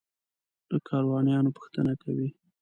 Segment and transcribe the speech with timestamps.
[0.71, 2.29] له کاروانیانو پوښتنه کوي.